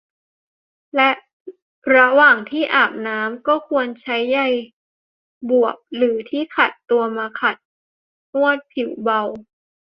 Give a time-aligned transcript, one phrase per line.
[0.95, 1.09] และ
[1.95, 4.39] ระหว่างที่อาบน้ำก็ควรใช้ใย
[5.49, 7.55] บวบหรือที่ขัดตัวมาขัด
[8.33, 9.21] นวดผิวเบา